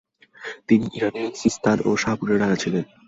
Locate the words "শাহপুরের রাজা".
2.01-2.57